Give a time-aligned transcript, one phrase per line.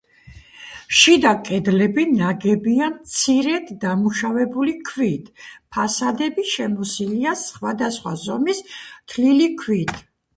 [0.99, 5.27] შიდა კედლები ნაგებია მცირედ დამუშავებული ქვით,
[5.77, 9.95] ფასადები შემოსილია სხვადასხვა ზომის თლილი ქვით.